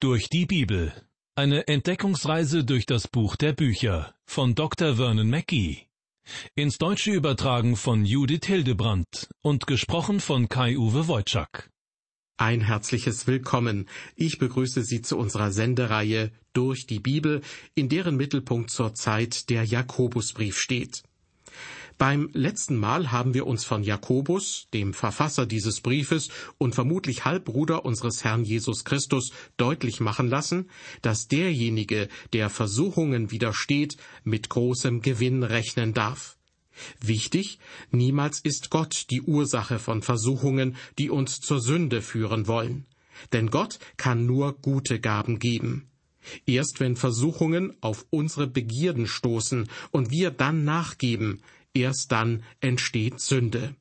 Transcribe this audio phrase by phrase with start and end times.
[0.00, 0.92] Durch die Bibel.
[1.34, 4.94] Eine Entdeckungsreise durch das Buch der Bücher von Dr.
[4.94, 5.88] Vernon Mackey.
[6.54, 11.72] Ins Deutsche übertragen von Judith Hildebrandt und gesprochen von Kai-Uwe Wojczak.
[12.36, 13.88] Ein herzliches Willkommen.
[14.14, 17.42] Ich begrüße Sie zu unserer Sendereihe Durch die Bibel,
[17.74, 21.02] in deren Mittelpunkt zurzeit der Jakobusbrief steht.
[21.98, 27.84] Beim letzten Mal haben wir uns von Jakobus, dem Verfasser dieses Briefes und vermutlich Halbbruder
[27.84, 30.70] unseres Herrn Jesus Christus, deutlich machen lassen,
[31.02, 36.38] dass derjenige, der Versuchungen widersteht, mit großem Gewinn rechnen darf.
[37.00, 37.58] Wichtig,
[37.90, 42.86] niemals ist Gott die Ursache von Versuchungen, die uns zur Sünde führen wollen.
[43.32, 45.90] Denn Gott kann nur gute Gaben geben.
[46.46, 51.42] Erst wenn Versuchungen auf unsere Begierden stoßen und wir dann nachgeben,
[51.74, 53.74] erst dann entsteht Sünde.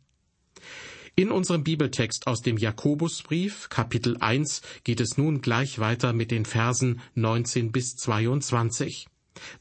[1.16, 6.46] In unserem Bibeltext aus dem Jakobusbrief, Kapitel 1, geht es nun gleich weiter mit den
[6.46, 9.08] Versen 19 bis 22.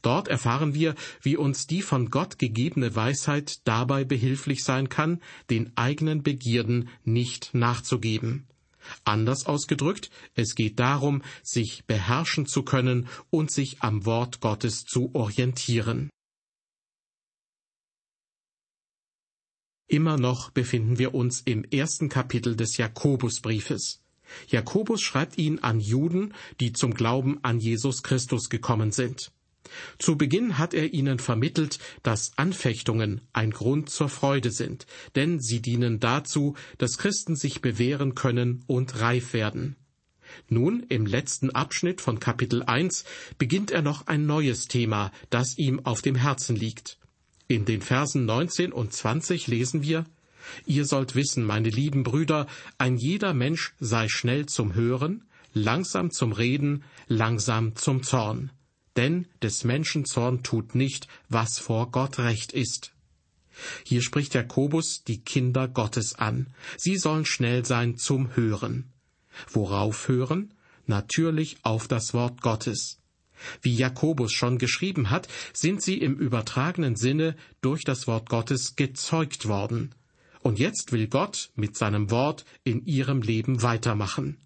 [0.01, 5.19] Dort erfahren wir, wie uns die von Gott gegebene Weisheit dabei behilflich sein kann,
[5.49, 8.47] den eigenen Begierden nicht nachzugeben.
[9.03, 15.13] Anders ausgedrückt, es geht darum, sich beherrschen zu können und sich am Wort Gottes zu
[15.13, 16.09] orientieren.
[19.87, 24.01] Immer noch befinden wir uns im ersten Kapitel des Jakobusbriefes.
[24.49, 29.31] Jakobus schreibt ihn an Juden, die zum Glauben an Jesus Christus gekommen sind.
[29.97, 35.61] Zu Beginn hat er ihnen vermittelt, dass Anfechtungen ein Grund zur Freude sind, denn sie
[35.61, 39.75] dienen dazu, dass Christen sich bewähren können und reif werden.
[40.49, 43.05] Nun, im letzten Abschnitt von Kapitel 1,
[43.37, 46.97] beginnt er noch ein neues Thema, das ihm auf dem Herzen liegt.
[47.47, 50.05] In den Versen 19 und 20 lesen wir,
[50.65, 56.31] Ihr sollt wissen, meine lieben Brüder, ein jeder Mensch sei schnell zum Hören, langsam zum
[56.31, 58.51] Reden, langsam zum Zorn.
[58.95, 62.93] Denn des Menschen Zorn tut nicht, was vor Gott recht ist.
[63.83, 66.47] Hier spricht Jakobus die Kinder Gottes an.
[66.77, 68.91] Sie sollen schnell sein zum Hören.
[69.49, 70.53] Worauf hören?
[70.85, 72.99] Natürlich auf das Wort Gottes.
[73.61, 79.47] Wie Jakobus schon geschrieben hat, sind sie im übertragenen Sinne durch das Wort Gottes gezeugt
[79.47, 79.93] worden.
[80.41, 84.37] Und jetzt will Gott mit seinem Wort in ihrem Leben weitermachen.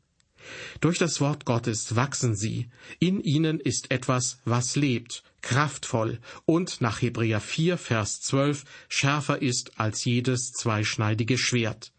[0.80, 2.70] Durch das Wort Gottes wachsen sie.
[3.00, 9.80] In ihnen ist etwas, was lebt, kraftvoll und nach Hebräer 4, Vers 12 schärfer ist
[9.80, 11.92] als jedes zweischneidige Schwert.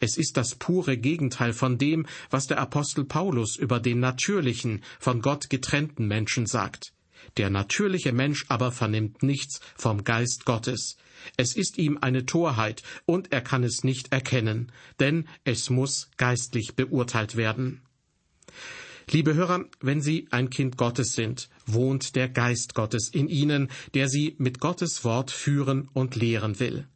[0.00, 5.20] Es ist das pure Gegenteil von dem, was der Apostel Paulus über den natürlichen, von
[5.22, 6.92] Gott getrennten Menschen sagt.
[7.36, 10.96] Der natürliche Mensch aber vernimmt nichts vom Geist Gottes.
[11.36, 16.74] Es ist ihm eine Torheit, und er kann es nicht erkennen, denn es muss geistlich
[16.74, 17.82] beurteilt werden.
[19.10, 24.08] Liebe Hörer, wenn Sie ein Kind Gottes sind, wohnt der Geist Gottes in Ihnen, der
[24.08, 26.86] Sie mit Gottes Wort führen und lehren will.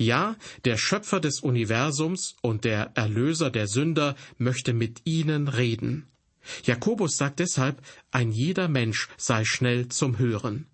[0.00, 6.06] Ja, der Schöpfer des Universums und der Erlöser der Sünder möchte mit ihnen reden.
[6.64, 10.68] Jakobus sagt deshalb, ein jeder Mensch sei schnell zum Hören.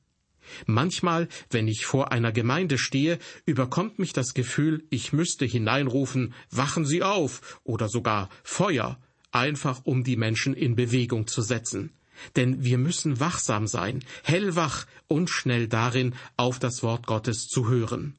[0.67, 6.87] Manchmal, wenn ich vor einer Gemeinde stehe, überkommt mich das Gefühl, ich müsste hineinrufen, wachen
[6.87, 8.97] Sie auf oder sogar Feuer,
[9.33, 11.91] einfach um die Menschen in Bewegung zu setzen.
[12.37, 18.17] Denn wir müssen wachsam sein, hellwach und schnell darin, auf das Wort Gottes zu hören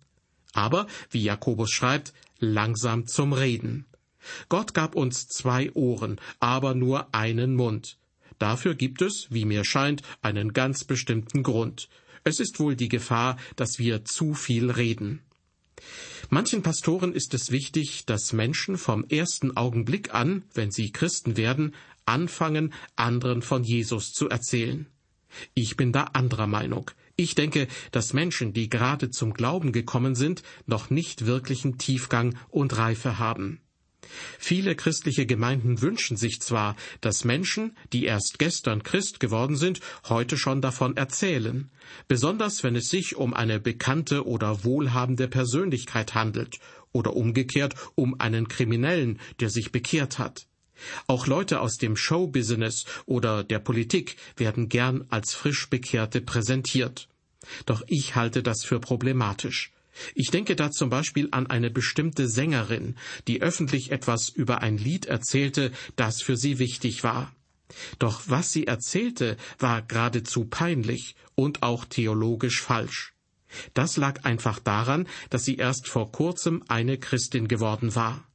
[0.53, 3.85] aber, wie Jakobus schreibt, langsam zum Reden.
[4.49, 7.97] Gott gab uns zwei Ohren, aber nur einen Mund.
[8.39, 11.89] Dafür gibt es, wie mir scheint, einen ganz bestimmten Grund.
[12.23, 15.21] Es ist wohl die Gefahr, dass wir zu viel reden.
[16.29, 21.73] Manchen Pastoren ist es wichtig, dass Menschen vom ersten Augenblick an, wenn sie Christen werden,
[22.05, 24.87] anfangen, anderen von Jesus zu erzählen.
[25.53, 26.91] Ich bin da anderer Meinung.
[27.19, 32.77] Ich denke, dass Menschen, die gerade zum Glauben gekommen sind, noch nicht wirklichen Tiefgang und
[32.77, 33.59] Reife haben.
[34.37, 40.37] Viele christliche Gemeinden wünschen sich zwar, dass Menschen, die erst gestern Christ geworden sind, heute
[40.37, 41.71] schon davon erzählen,
[42.07, 46.59] besonders wenn es sich um eine bekannte oder wohlhabende Persönlichkeit handelt
[46.91, 50.47] oder umgekehrt um einen Kriminellen, der sich bekehrt hat.
[51.07, 57.07] Auch Leute aus dem Showbusiness oder der Politik werden gern als frisch Bekehrte präsentiert.
[57.65, 59.71] Doch ich halte das für problematisch.
[60.13, 62.95] Ich denke da zum Beispiel an eine bestimmte Sängerin,
[63.27, 67.33] die öffentlich etwas über ein Lied erzählte, das für sie wichtig war.
[67.99, 73.13] Doch was sie erzählte, war geradezu peinlich und auch theologisch falsch.
[73.73, 78.26] Das lag einfach daran, dass sie erst vor kurzem eine Christin geworden war.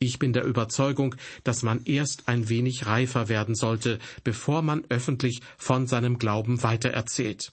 [0.00, 5.40] Ich bin der Überzeugung, dass man erst ein wenig reifer werden sollte, bevor man öffentlich
[5.56, 7.52] von seinem Glauben weitererzählt.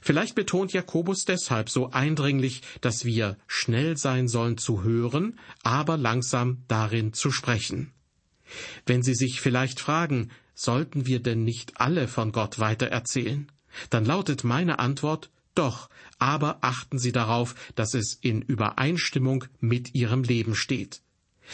[0.00, 6.62] Vielleicht betont Jakobus deshalb so eindringlich, dass wir schnell sein sollen zu hören, aber langsam
[6.68, 7.92] darin zu sprechen.
[8.86, 13.50] Wenn Sie sich vielleicht fragen, sollten wir denn nicht alle von Gott weitererzählen?
[13.90, 15.88] Dann lautet meine Antwort doch,
[16.18, 21.02] aber achten Sie darauf, dass es in Übereinstimmung mit Ihrem Leben steht.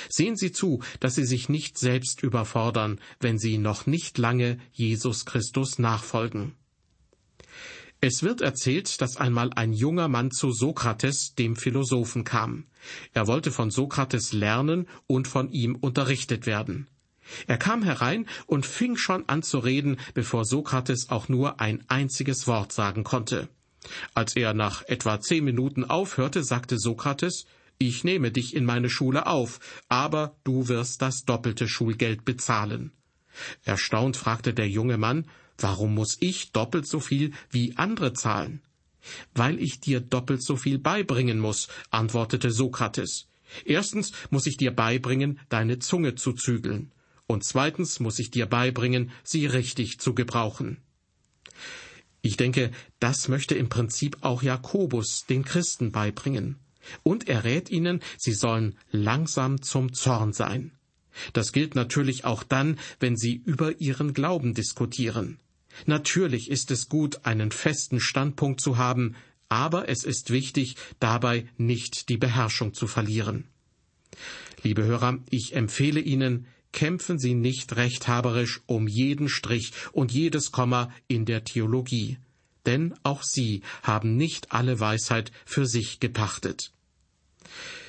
[0.08, 5.24] Sehen Sie zu, dass Sie sich nicht selbst überfordern, wenn Sie noch nicht lange Jesus
[5.24, 6.54] Christus nachfolgen.
[8.00, 12.66] Es wird erzählt, dass einmal ein junger Mann zu Sokrates, dem Philosophen, kam.
[13.12, 16.86] Er wollte von Sokrates lernen und von ihm unterrichtet werden.
[17.48, 22.46] Er kam herein und fing schon an zu reden, bevor Sokrates auch nur ein einziges
[22.46, 23.48] Wort sagen konnte.
[24.14, 27.46] Als er nach etwa zehn Minuten aufhörte, sagte Sokrates,
[27.78, 32.92] ich nehme dich in meine Schule auf, aber du wirst das doppelte Schulgeld bezahlen.
[33.64, 35.26] Erstaunt fragte der junge Mann,
[35.58, 38.62] Warum muss ich doppelt so viel wie andere zahlen?
[39.34, 43.26] Weil ich dir doppelt so viel beibringen muss, antwortete Sokrates.
[43.64, 46.92] Erstens muss ich dir beibringen, deine Zunge zu zügeln,
[47.26, 50.78] und zweitens muss ich dir beibringen, sie richtig zu gebrauchen.
[52.22, 52.70] Ich denke,
[53.00, 56.56] das möchte im Prinzip auch Jakobus den Christen beibringen.
[57.02, 60.72] Und er rät ihnen, sie sollen langsam zum Zorn sein.
[61.32, 65.38] Das gilt natürlich auch dann, wenn sie über ihren Glauben diskutieren.
[65.86, 69.14] Natürlich ist es gut, einen festen Standpunkt zu haben,
[69.48, 73.44] aber es ist wichtig, dabei nicht die Beherrschung zu verlieren.
[74.62, 80.92] Liebe Hörer, ich empfehle Ihnen, kämpfen Sie nicht rechthaberisch um jeden Strich und jedes Komma
[81.06, 82.18] in der Theologie,
[82.66, 86.72] denn auch Sie haben nicht alle Weisheit für sich gepachtet.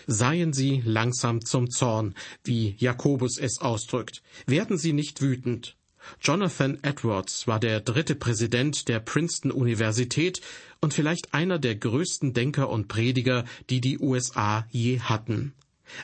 [0.07, 4.21] Seien Sie langsam zum Zorn, wie Jakobus es ausdrückt.
[4.47, 5.75] Werden Sie nicht wütend.
[6.21, 10.41] Jonathan Edwards war der dritte Präsident der Princeton Universität
[10.81, 15.53] und vielleicht einer der größten Denker und Prediger, die die USA je hatten.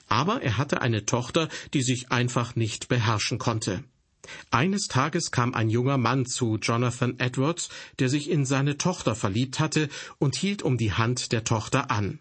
[0.07, 3.83] Aber er hatte eine Tochter, die sich einfach nicht beherrschen konnte.
[4.49, 7.69] Eines Tages kam ein junger Mann zu Jonathan Edwards,
[7.99, 9.87] der sich in seine Tochter verliebt hatte,
[10.17, 12.19] und hielt um die Hand der Tochter an.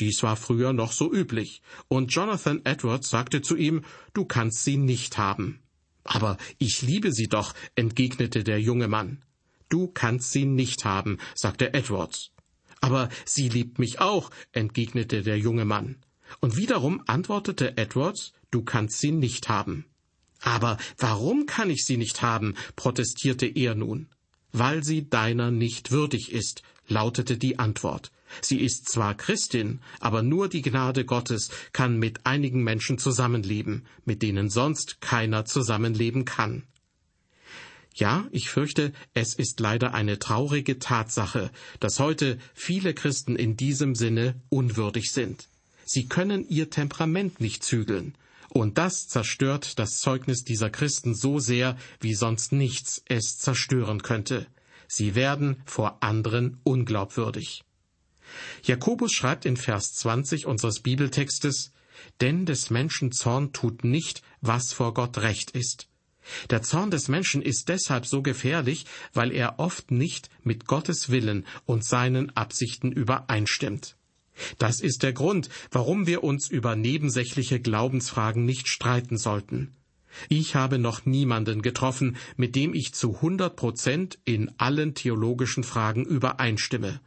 [0.00, 3.82] Dies war früher noch so üblich, und Jonathan Edwards sagte zu ihm
[4.12, 5.60] Du kannst sie nicht haben.
[6.04, 9.22] Aber ich liebe sie doch, entgegnete der junge Mann.
[9.68, 12.30] Du kannst sie nicht haben, sagte Edwards.
[12.80, 15.96] Aber sie liebt mich auch, entgegnete der junge Mann.
[16.40, 19.86] Und wiederum antwortete Edwards, du kannst sie nicht haben.
[20.40, 22.54] Aber warum kann ich sie nicht haben?
[22.76, 24.08] protestierte er nun.
[24.52, 28.12] Weil sie deiner nicht würdig ist, lautete die Antwort.
[28.40, 34.22] Sie ist zwar Christin, aber nur die Gnade Gottes kann mit einigen Menschen zusammenleben, mit
[34.22, 36.64] denen sonst keiner zusammenleben kann.
[37.94, 43.94] Ja, ich fürchte, es ist leider eine traurige Tatsache, dass heute viele Christen in diesem
[43.94, 45.48] Sinne unwürdig sind.
[45.84, 48.14] Sie können ihr Temperament nicht zügeln,
[48.48, 54.46] und das zerstört das Zeugnis dieser Christen so sehr, wie sonst nichts es zerstören könnte.
[54.86, 57.64] Sie werden vor anderen unglaubwürdig.
[58.62, 61.72] Jakobus schreibt in Vers 20 unseres Bibeltextes,
[62.20, 65.88] denn des Menschen Zorn tut nicht, was vor Gott recht ist.
[66.50, 71.46] Der Zorn des Menschen ist deshalb so gefährlich, weil er oft nicht mit Gottes Willen
[71.66, 73.96] und seinen Absichten übereinstimmt.
[74.58, 79.76] Das ist der Grund, warum wir uns über nebensächliche Glaubensfragen nicht streiten sollten.
[80.28, 86.04] Ich habe noch niemanden getroffen, mit dem ich zu hundert Prozent in allen theologischen Fragen
[86.04, 87.00] übereinstimme.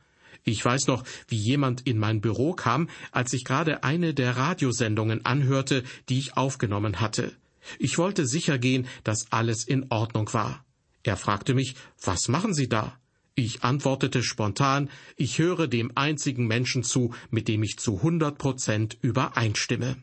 [0.48, 5.26] Ich weiß noch, wie jemand in mein Büro kam, als ich gerade eine der Radiosendungen
[5.26, 7.36] anhörte, die ich aufgenommen hatte.
[7.80, 10.64] Ich wollte sicher gehen, dass alles in Ordnung war.
[11.04, 12.98] Er fragte mich, was machen Sie da?
[13.36, 18.98] Ich antwortete spontan, ich höre dem einzigen Menschen zu, mit dem ich zu hundert Prozent
[19.02, 19.98] übereinstimme.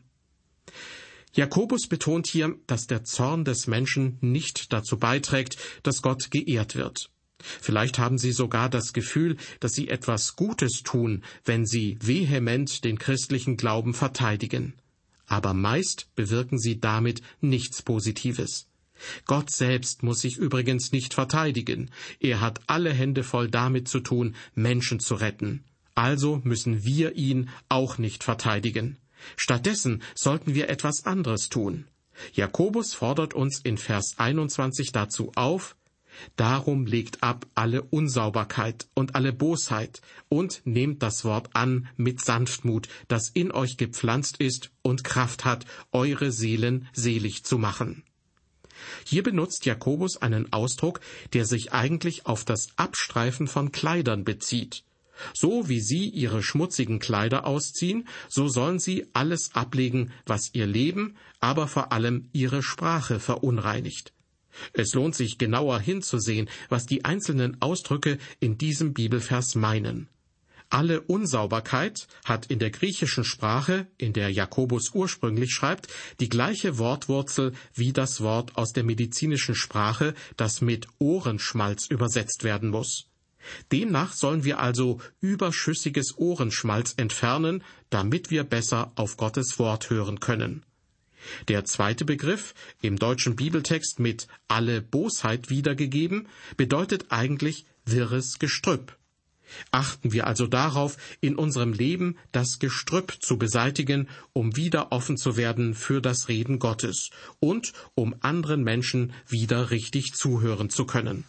[1.33, 7.09] Jakobus betont hier, dass der Zorn des Menschen nicht dazu beiträgt, dass Gott geehrt wird.
[7.39, 12.97] Vielleicht haben Sie sogar das Gefühl, dass Sie etwas Gutes tun, wenn Sie vehement den
[12.97, 14.73] christlichen Glauben verteidigen.
[15.27, 18.67] Aber meist bewirken Sie damit nichts Positives.
[19.25, 21.91] Gott selbst muss sich übrigens nicht verteidigen.
[22.19, 25.63] Er hat alle Hände voll damit zu tun, Menschen zu retten.
[25.95, 28.97] Also müssen wir ihn auch nicht verteidigen.
[29.37, 31.85] Stattdessen sollten wir etwas anderes tun.
[32.33, 35.75] Jakobus fordert uns in Vers 21 dazu auf,
[36.35, 42.87] Darum legt ab alle Unsauberkeit und alle Bosheit und nehmt das Wort an mit Sanftmut,
[43.07, 48.03] das in euch gepflanzt ist und Kraft hat, eure Seelen selig zu machen.
[49.05, 50.99] Hier benutzt Jakobus einen Ausdruck,
[51.33, 54.83] der sich eigentlich auf das Abstreifen von Kleidern bezieht.
[55.33, 61.15] So wie Sie Ihre schmutzigen Kleider ausziehen, so sollen Sie alles ablegen, was Ihr Leben,
[61.39, 64.11] aber vor allem Ihre Sprache verunreinigt.
[64.73, 70.07] Es lohnt sich genauer hinzusehen, was die einzelnen Ausdrücke in diesem Bibelvers meinen.
[70.69, 75.87] Alle Unsauberkeit hat in der griechischen Sprache, in der Jakobus ursprünglich schreibt,
[76.19, 82.69] die gleiche Wortwurzel wie das Wort aus der medizinischen Sprache, das mit Ohrenschmalz übersetzt werden
[82.69, 83.07] muss.
[83.71, 90.65] Demnach sollen wir also überschüssiges Ohrenschmalz entfernen, damit wir besser auf Gottes Wort hören können.
[91.47, 96.27] Der zweite Begriff, im deutschen Bibeltext mit alle Bosheit wiedergegeben,
[96.57, 98.97] bedeutet eigentlich wirres Gestrüpp.
[99.71, 105.37] Achten wir also darauf, in unserem Leben das Gestrüpp zu beseitigen, um wieder offen zu
[105.37, 111.25] werden für das Reden Gottes und um anderen Menschen wieder richtig zuhören zu können.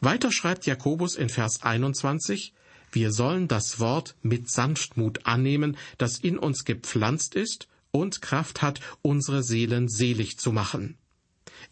[0.00, 2.52] Weiter schreibt Jakobus in Vers 21,
[2.92, 7.68] wir sollen das Wort mit Sanftmut annehmen, das in uns gepflanzt ist
[7.98, 10.96] und Kraft hat, unsere Seelen selig zu machen.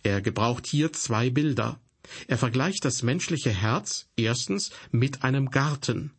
[0.02, 1.80] Er gebraucht hier zwei Bilder.
[2.28, 6.12] Er vergleicht das menschliche Herz erstens mit einem Garten.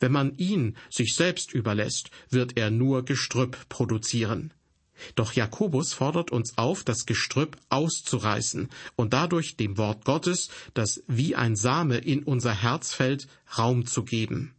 [0.00, 4.52] Wenn man ihn sich selbst überlässt, wird er nur Gestrüpp produzieren.
[5.14, 11.36] Doch Jakobus fordert uns auf, das Gestrüpp auszureißen und dadurch dem Wort Gottes, das wie
[11.36, 14.55] ein Same in unser Herz fällt, Raum zu geben.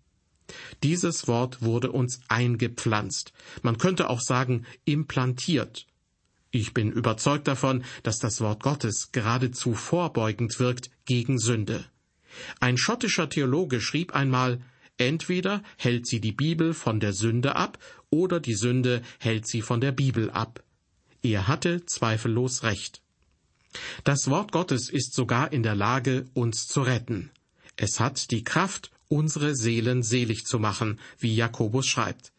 [0.83, 3.33] Dieses Wort wurde uns eingepflanzt.
[3.61, 5.85] Man könnte auch sagen, implantiert.
[6.51, 11.85] Ich bin überzeugt davon, dass das Wort Gottes geradezu vorbeugend wirkt gegen Sünde.
[12.59, 14.61] Ein schottischer Theologe schrieb einmal,
[14.97, 17.77] entweder hält sie die Bibel von der Sünde ab,
[18.09, 20.63] oder die Sünde hält sie von der Bibel ab.
[21.21, 23.01] Er hatte zweifellos recht.
[24.03, 27.31] Das Wort Gottes ist sogar in der Lage, uns zu retten.
[27.75, 32.31] Es hat die Kraft, unsere Seelen selig zu machen, wie Jakobus schreibt.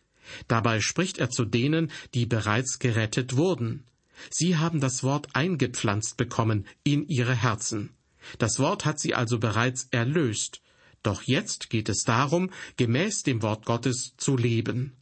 [0.47, 3.85] Dabei spricht er zu denen, die bereits gerettet wurden.
[4.31, 7.91] Sie haben das Wort eingepflanzt bekommen in ihre Herzen.
[8.39, 10.61] Das Wort hat sie also bereits erlöst.
[11.03, 14.93] Doch jetzt geht es darum, gemäß dem Wort Gottes zu leben.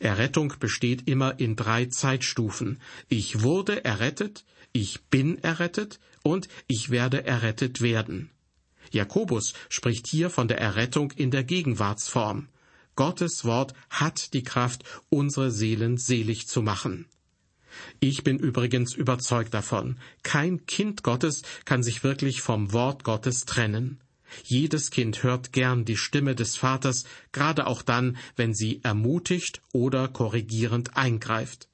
[0.00, 2.80] Errettung besteht immer in drei Zeitstufen.
[3.08, 8.30] Ich wurde errettet, ich bin errettet und ich werde errettet werden.
[8.90, 12.48] Jakobus spricht hier von der Errettung in der Gegenwartsform.
[12.94, 17.06] Gottes Wort hat die Kraft, unsere Seelen selig zu machen.
[18.00, 24.00] Ich bin übrigens überzeugt davon, kein Kind Gottes kann sich wirklich vom Wort Gottes trennen.
[24.44, 30.08] Jedes Kind hört gern die Stimme des Vaters, gerade auch dann, wenn sie ermutigt oder
[30.08, 31.68] korrigierend eingreift.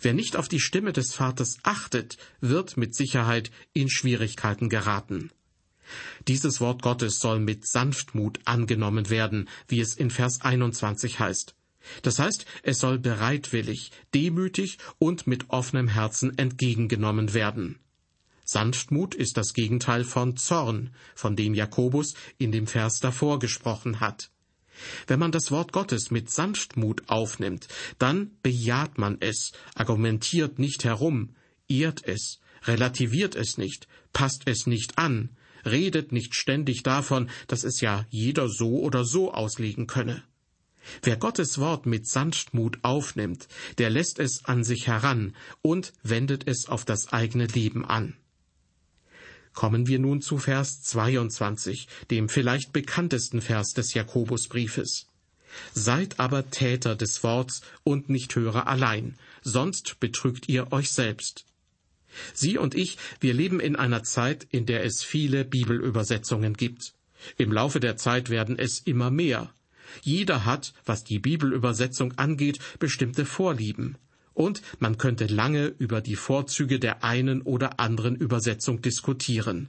[0.00, 5.30] Wer nicht auf die Stimme des Vaters achtet, wird mit Sicherheit in Schwierigkeiten geraten.
[6.26, 11.54] Dieses Wort Gottes soll mit Sanftmut angenommen werden, wie es in Vers 21 heißt.
[12.02, 17.78] Das heißt, es soll bereitwillig, demütig und mit offenem Herzen entgegengenommen werden.
[18.44, 24.30] Sanftmut ist das Gegenteil von Zorn, von dem Jakobus in dem Vers davor gesprochen hat.
[25.06, 27.68] Wenn man das Wort Gottes mit Sanftmut aufnimmt,
[27.98, 31.34] dann bejaht man es, argumentiert nicht herum,
[31.68, 35.30] ehrt es, relativiert es nicht, passt es nicht an,
[35.70, 40.22] redet nicht ständig davon, dass es ja jeder so oder so auslegen könne.
[41.02, 43.48] Wer Gottes Wort mit Sanftmut aufnimmt,
[43.78, 48.16] der lässt es an sich heran und wendet es auf das eigene Leben an.
[49.52, 55.06] Kommen wir nun zu Vers 22, dem vielleicht bekanntesten Vers des Jakobusbriefes.
[55.72, 61.47] Seid aber Täter des Worts und nicht Hörer allein, sonst betrügt ihr euch selbst.
[62.34, 66.94] Sie und ich, wir leben in einer Zeit, in der es viele Bibelübersetzungen gibt.
[67.36, 69.52] Im Laufe der Zeit werden es immer mehr.
[70.02, 73.96] Jeder hat, was die Bibelübersetzung angeht, bestimmte Vorlieben.
[74.34, 79.68] Und man könnte lange über die Vorzüge der einen oder anderen Übersetzung diskutieren.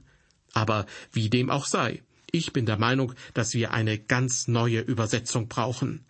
[0.52, 5.48] Aber wie dem auch sei, ich bin der Meinung, dass wir eine ganz neue Übersetzung
[5.48, 6.04] brauchen.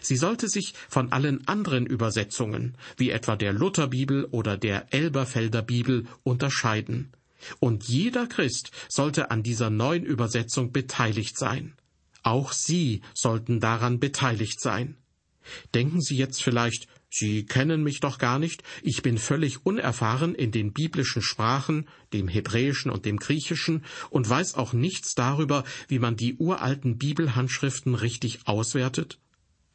[0.00, 6.06] Sie sollte sich von allen anderen Übersetzungen, wie etwa der Lutherbibel oder der Elberfelder Bibel,
[6.22, 7.12] unterscheiden.
[7.60, 11.74] Und jeder Christ sollte an dieser neuen Übersetzung beteiligt sein.
[12.22, 14.96] Auch Sie sollten daran beteiligt sein.
[15.74, 20.50] Denken Sie jetzt vielleicht, Sie kennen mich doch gar nicht, ich bin völlig unerfahren in
[20.50, 26.16] den biblischen Sprachen, dem Hebräischen und dem Griechischen, und weiß auch nichts darüber, wie man
[26.16, 29.20] die uralten Bibelhandschriften richtig auswertet?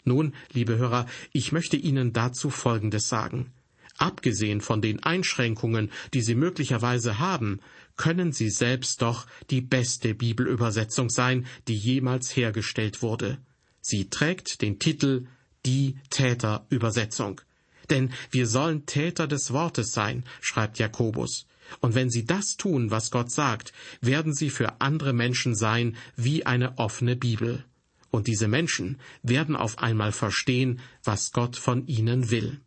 [0.03, 3.51] Nun, liebe Hörer, ich möchte Ihnen dazu Folgendes sagen.
[3.98, 7.60] Abgesehen von den Einschränkungen, die Sie möglicherweise haben,
[7.98, 13.39] können Sie selbst doch die beste Bibelübersetzung sein, die jemals hergestellt wurde.
[13.82, 15.27] Sie trägt den Titel
[15.65, 17.41] die Täterübersetzung.
[17.89, 21.46] Denn wir sollen Täter des Wortes sein, schreibt Jakobus.
[21.82, 26.46] Und wenn sie das tun, was Gott sagt, werden sie für andere Menschen sein wie
[26.46, 27.65] eine offene Bibel.
[28.11, 32.59] Und diese Menschen werden auf einmal verstehen, was Gott von ihnen will.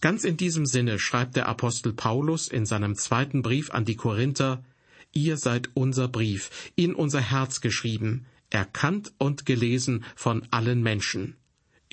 [0.00, 4.64] Ganz in diesem Sinne schreibt der Apostel Paulus in seinem zweiten Brief an die Korinther,
[5.12, 11.36] Ihr seid unser Brief, in unser Herz geschrieben, erkannt und gelesen von allen Menschen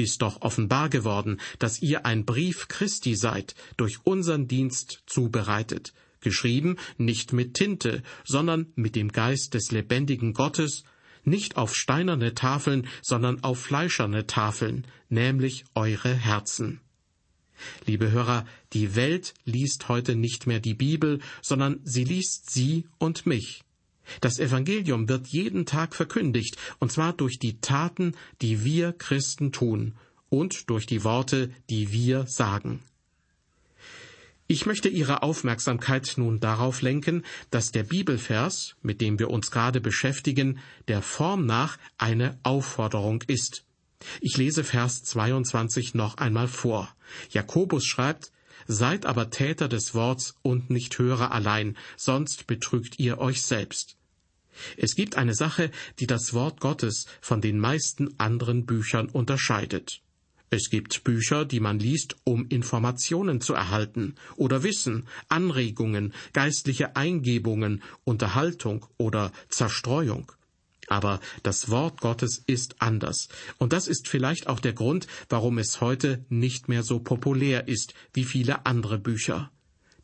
[0.02, 6.78] ist doch offenbar geworden, dass ihr ein Brief Christi seid, durch unseren Dienst zubereitet, geschrieben
[6.98, 10.84] nicht mit Tinte, sondern mit dem Geist des lebendigen Gottes,
[11.24, 16.82] nicht auf steinerne Tafeln, sondern auf fleischerne Tafeln, nämlich eure Herzen.
[17.86, 23.26] Liebe Hörer, die Welt liest heute nicht mehr die Bibel, sondern sie liest sie und
[23.26, 23.64] mich.
[24.20, 29.94] Das Evangelium wird jeden Tag verkündigt, und zwar durch die Taten, die wir Christen tun
[30.30, 32.82] und durch die Worte, die wir sagen.
[34.52, 39.80] Ich möchte Ihre Aufmerksamkeit nun darauf lenken, dass der Bibelvers, mit dem wir uns gerade
[39.80, 43.64] beschäftigen, der Form nach eine Aufforderung ist.
[44.20, 46.94] Ich lese Vers 22 noch einmal vor.
[47.30, 48.34] Jakobus schreibt,
[48.68, 53.96] Seid aber Täter des Worts und nicht Hörer allein, sonst betrügt ihr euch selbst.
[54.76, 60.02] Es gibt eine Sache, die das Wort Gottes von den meisten anderen Büchern unterscheidet.
[60.54, 67.82] Es gibt Bücher, die man liest, um Informationen zu erhalten oder Wissen, Anregungen, geistliche Eingebungen,
[68.04, 70.30] Unterhaltung oder Zerstreuung.
[70.90, 73.30] Aber das Wort Gottes ist anders.
[73.60, 77.94] Und das ist vielleicht auch der Grund, warum es heute nicht mehr so populär ist
[78.14, 79.52] wie viele andere Bücher.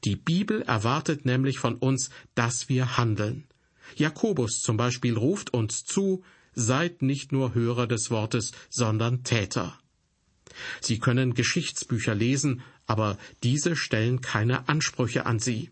[0.06, 3.48] Die Bibel erwartet nämlich von uns, dass wir handeln.
[3.98, 6.24] Jakobus zum Beispiel ruft uns zu,
[6.56, 9.78] seid nicht nur Hörer des Wortes, sondern Täter.
[10.82, 15.72] Sie können Geschichtsbücher lesen, aber diese stellen keine Ansprüche an Sie.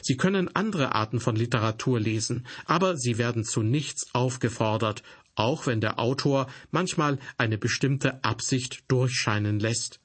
[0.00, 5.02] Sie können andere Arten von Literatur lesen, aber sie werden zu nichts aufgefordert,
[5.34, 9.98] auch wenn der Autor manchmal eine bestimmte Absicht durchscheinen lässt.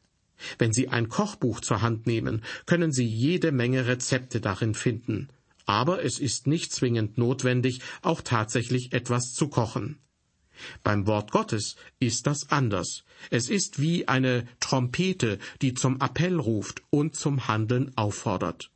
[0.58, 5.30] Wenn Sie ein Kochbuch zur Hand nehmen, können Sie jede Menge Rezepte darin finden
[5.68, 10.00] aber es ist nicht zwingend notwendig, auch tatsächlich etwas zu kochen.
[10.84, 13.04] Beim Wort Gottes ist das anders.
[13.30, 18.70] Es ist wie eine Trompete, die zum Appell ruft und zum Handeln auffordert.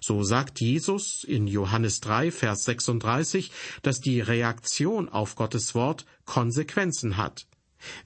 [0.00, 3.50] So sagt Jesus in Johannes 3, Vers 36,
[3.82, 7.46] dass die Reaktion auf Gottes Wort Konsequenzen hat.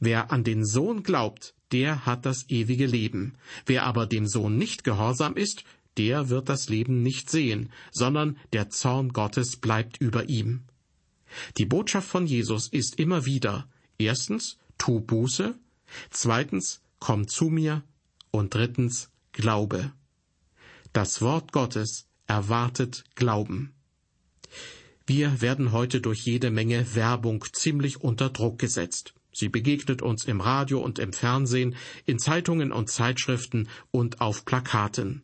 [0.01, 3.35] Wer an den Sohn glaubt, der hat das ewige Leben.
[3.67, 5.65] Wer aber dem Sohn nicht gehorsam ist,
[5.97, 10.65] der wird das Leben nicht sehen, sondern der Zorn Gottes bleibt über ihm.
[11.59, 13.69] Die Botschaft von Jesus ist immer wieder
[13.99, 15.55] erstens, tu Buße,
[16.11, 17.83] zweitens, komm zu mir
[18.31, 19.93] und drittens, glaube.
[20.93, 23.73] Das Wort Gottes erwartet Glauben.
[25.07, 29.15] Wir werden heute durch jede Menge Werbung ziemlich unter Druck gesetzt.
[29.33, 35.23] Sie begegnet uns im Radio und im Fernsehen, in Zeitungen und Zeitschriften und auf Plakaten.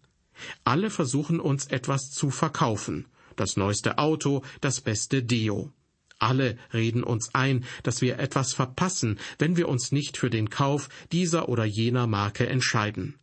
[0.64, 3.06] Alle versuchen uns etwas zu verkaufen.
[3.36, 5.72] Das neueste Auto, das beste Deo.
[6.18, 10.88] Alle reden uns ein, dass wir etwas verpassen, wenn wir uns nicht für den Kauf
[11.12, 13.18] dieser oder jener Marke entscheiden.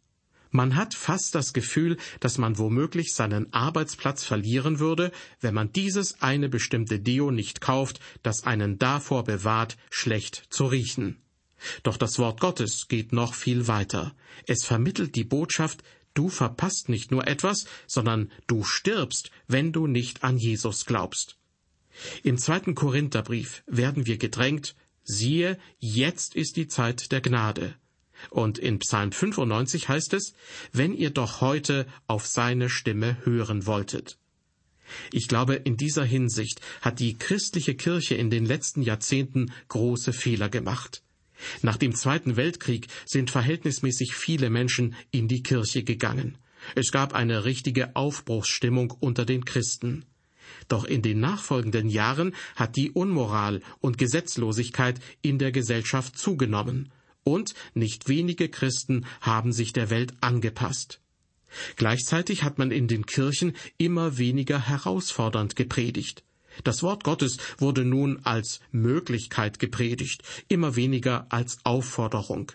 [0.51, 6.21] Man hat fast das Gefühl, dass man womöglich seinen Arbeitsplatz verlieren würde, wenn man dieses
[6.21, 11.17] eine bestimmte Deo nicht kauft, das einen davor bewahrt, schlecht zu riechen.
[11.83, 14.15] Doch das Wort Gottes geht noch viel weiter.
[14.47, 15.83] Es vermittelt die Botschaft,
[16.15, 21.37] Du verpasst nicht nur etwas, sondern du stirbst, wenn du nicht an Jesus glaubst.
[22.23, 27.75] Im zweiten Korintherbrief werden wir gedrängt, siehe, jetzt ist die Zeit der Gnade.
[28.29, 30.33] Und in Psalm 95 heißt es,
[30.71, 34.17] wenn ihr doch heute auf seine Stimme hören wolltet.
[35.11, 40.49] Ich glaube, in dieser Hinsicht hat die christliche Kirche in den letzten Jahrzehnten große Fehler
[40.49, 41.01] gemacht.
[41.61, 46.37] Nach dem Zweiten Weltkrieg sind verhältnismäßig viele Menschen in die Kirche gegangen.
[46.75, 50.05] Es gab eine richtige Aufbruchsstimmung unter den Christen.
[50.67, 56.91] Doch in den nachfolgenden Jahren hat die Unmoral und Gesetzlosigkeit in der Gesellschaft zugenommen,
[57.23, 61.01] Und nicht wenige Christen haben sich der Welt angepasst.
[61.75, 66.23] Gleichzeitig hat man in den Kirchen immer weniger herausfordernd gepredigt.
[66.63, 72.51] Das Wort Gottes wurde nun als Möglichkeit gepredigt, immer weniger als Aufforderung.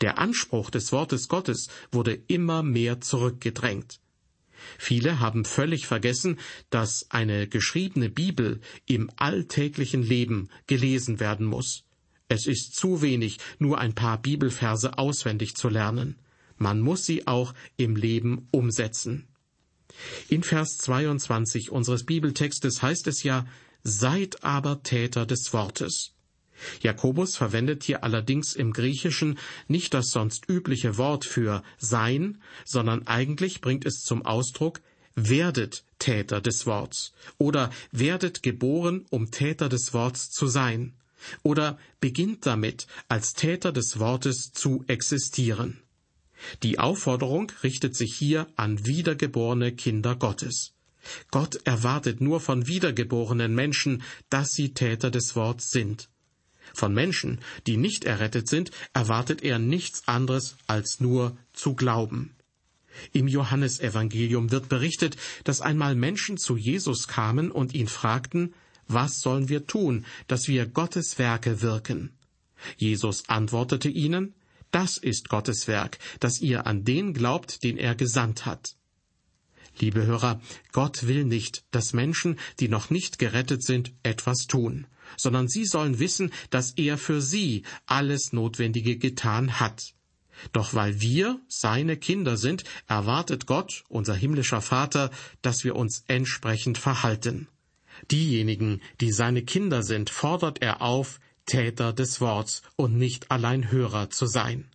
[0.00, 4.00] Der Anspruch des Wortes Gottes wurde immer mehr zurückgedrängt.
[4.78, 6.38] Viele haben völlig vergessen,
[6.70, 11.84] dass eine geschriebene Bibel im alltäglichen Leben gelesen werden muss.
[12.28, 16.16] Es ist zu wenig, nur ein paar Bibelverse auswendig zu lernen.
[16.56, 19.28] Man muss sie auch im Leben umsetzen.
[20.28, 23.46] In Vers 22 unseres Bibeltextes heißt es ja,
[23.82, 26.13] Seid aber Täter des Wortes.
[26.80, 29.38] Jakobus verwendet hier allerdings im Griechischen
[29.68, 34.80] nicht das sonst übliche Wort für sein, sondern eigentlich bringt es zum Ausdruck
[35.16, 40.94] werdet Täter des Worts oder werdet geboren, um Täter des Worts zu sein
[41.42, 45.80] oder beginnt damit, als Täter des Wortes zu existieren.
[46.62, 50.72] Die Aufforderung richtet sich hier an wiedergeborene Kinder Gottes.
[51.30, 56.08] Gott erwartet nur von wiedergeborenen Menschen, dass sie Täter des Worts sind.
[56.74, 62.34] Von Menschen, die nicht errettet sind, erwartet er nichts anderes als nur zu glauben.
[63.12, 68.54] Im Johannesevangelium wird berichtet, dass einmal Menschen zu Jesus kamen und ihn fragten,
[68.86, 72.10] was sollen wir tun, dass wir Gottes Werke wirken?
[72.76, 74.34] Jesus antwortete ihnen,
[74.70, 78.74] das ist Gottes Werk, dass ihr an den glaubt, den er gesandt hat.
[79.78, 80.40] Liebe Hörer,
[80.72, 84.86] Gott will nicht, dass Menschen, die noch nicht gerettet sind, etwas tun,
[85.16, 89.94] sondern sie sollen wissen, dass er für sie alles Notwendige getan hat.
[90.52, 95.10] Doch weil wir seine Kinder sind, erwartet Gott, unser himmlischer Vater,
[95.42, 97.48] dass wir uns entsprechend verhalten.
[98.10, 104.10] Diejenigen, die seine Kinder sind, fordert er auf, Täter des Worts und nicht allein Hörer
[104.10, 104.70] zu sein.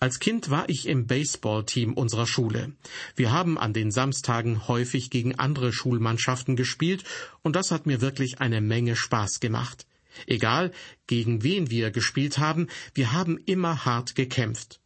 [0.00, 2.72] Als Kind war ich im Baseballteam unserer Schule.
[3.16, 7.04] Wir haben an den Samstagen häufig gegen andere Schulmannschaften gespielt
[7.42, 9.86] und das hat mir wirklich eine Menge Spaß gemacht.
[10.26, 10.72] Egal,
[11.06, 14.80] gegen wen wir gespielt haben, wir haben immer hart gekämpft.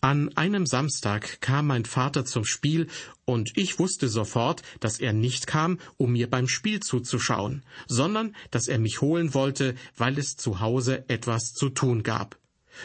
[0.00, 2.88] An einem Samstag kam mein Vater zum Spiel,
[3.24, 8.68] und ich wusste sofort, dass er nicht kam, um mir beim Spiel zuzuschauen, sondern dass
[8.68, 12.38] er mich holen wollte, weil es zu Hause etwas zu tun gab.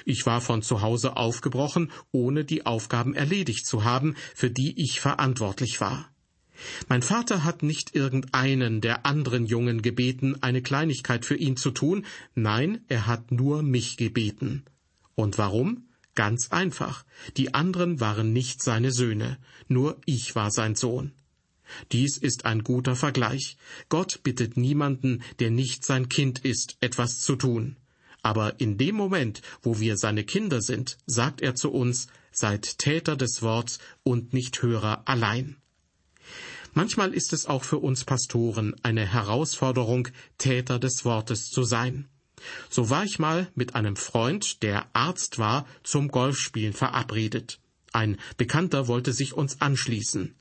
[0.05, 4.99] Ich war von zu Hause aufgebrochen, ohne die Aufgaben erledigt zu haben, für die ich
[4.99, 6.09] verantwortlich war.
[6.87, 12.05] Mein Vater hat nicht irgendeinen der anderen Jungen gebeten, eine Kleinigkeit für ihn zu tun,
[12.35, 14.63] nein, er hat nur mich gebeten.
[15.15, 15.87] Und warum?
[16.15, 17.05] Ganz einfach.
[17.37, 21.11] Die anderen waren nicht seine Söhne, nur ich war sein Sohn.
[21.91, 23.57] Dies ist ein guter Vergleich.
[23.89, 27.77] Gott bittet niemanden, der nicht sein Kind ist, etwas zu tun.
[28.23, 33.15] Aber in dem Moment, wo wir seine Kinder sind, sagt er zu uns, seid Täter
[33.15, 35.57] des Worts und nicht Hörer allein.
[36.73, 40.07] Manchmal ist es auch für uns Pastoren eine Herausforderung,
[40.39, 42.07] Täter des Wortes zu sein.
[42.69, 47.59] So war ich mal mit einem Freund, der Arzt war, zum Golfspielen verabredet.
[47.91, 50.33] Ein Bekannter wollte sich uns anschließen.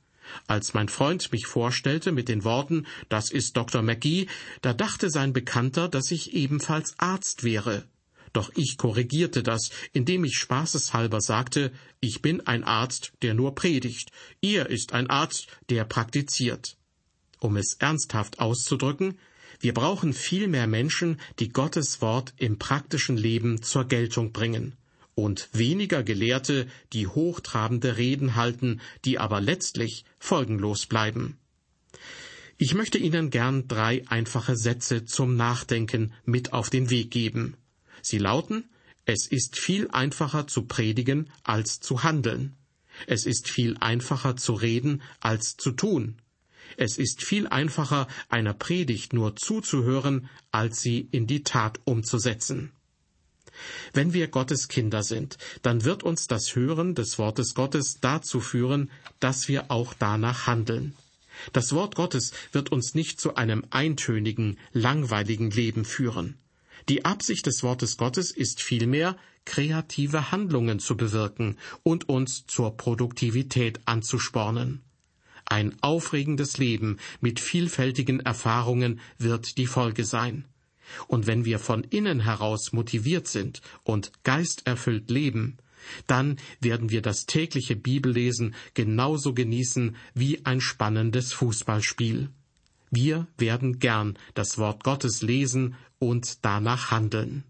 [0.47, 3.83] Als mein Freund mich vorstellte mit den Worten, das ist Dr.
[3.83, 4.27] McGee,
[4.61, 7.85] da dachte sein Bekannter, dass ich ebenfalls Arzt wäre.
[8.33, 14.11] Doch ich korrigierte das, indem ich spaßeshalber sagte, ich bin ein Arzt, der nur predigt,
[14.41, 16.77] er ist ein Arzt, der praktiziert.
[17.41, 19.19] Um es ernsthaft auszudrücken,
[19.61, 24.77] wir brauchen viel mehr Menschen, die Gottes Wort im praktischen Leben zur Geltung bringen,
[25.15, 31.39] und weniger Gelehrte, die hochtrabende Reden halten, die aber letztlich folgenlos bleiben.
[32.59, 37.57] Ich möchte Ihnen gern drei einfache Sätze zum Nachdenken mit auf den Weg geben.
[38.03, 38.65] Sie lauten
[39.05, 42.55] Es ist viel einfacher zu predigen als zu handeln.
[43.07, 46.19] Es ist viel einfacher zu reden als zu tun.
[46.77, 52.73] Es ist viel einfacher, einer Predigt nur zuzuhören, als sie in die Tat umzusetzen.
[53.93, 58.91] Wenn wir Gottes Kinder sind, dann wird uns das Hören des Wortes Gottes dazu führen,
[59.21, 60.95] dass wir auch danach handeln.
[61.53, 66.37] Das Wort Gottes wird uns nicht zu einem eintönigen, langweiligen Leben führen.
[66.89, 73.81] Die Absicht des Wortes Gottes ist vielmehr, kreative Handlungen zu bewirken und uns zur Produktivität
[73.87, 74.83] anzuspornen.
[75.45, 80.45] Ein aufregendes Leben mit vielfältigen Erfahrungen wird die Folge sein.
[81.09, 85.59] Und wenn wir von innen heraus motiviert sind und geisterfüllt leben,
[86.07, 92.31] dann werden wir das tägliche Bibellesen genauso genießen wie ein spannendes Fußballspiel.
[92.91, 97.45] Wir werden gern das Wort Gottes lesen und danach handeln.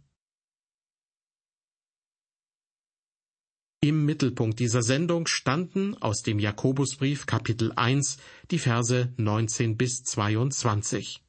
[3.85, 8.19] Im Mittelpunkt dieser Sendung standen aus dem Jakobusbrief Kapitel 1
[8.53, 11.21] die Verse 19 bis 22.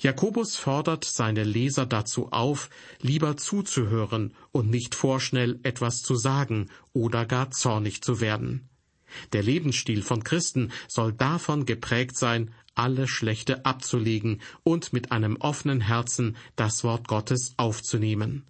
[0.00, 7.26] Jakobus fordert seine Leser dazu auf, lieber zuzuhören und nicht vorschnell etwas zu sagen oder
[7.26, 8.68] gar zornig zu werden.
[9.32, 15.80] Der Lebensstil von Christen soll davon geprägt sein, alle Schlechte abzulegen und mit einem offenen
[15.80, 18.44] Herzen das Wort Gottes aufzunehmen.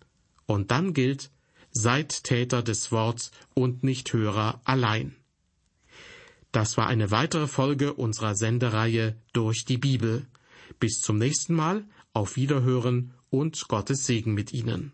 [0.44, 1.30] Und dann gilt,
[1.70, 5.16] seid Täter des Worts und nicht Hörer allein.
[6.52, 10.26] Das war eine weitere Folge unserer Sendereihe durch die Bibel.
[10.78, 14.92] Bis zum nächsten Mal, auf Wiederhören und Gottes Segen mit Ihnen.